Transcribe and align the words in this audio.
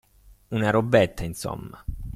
Una 0.57 0.71
robetta, 0.71 1.23
insomma. 1.23 1.85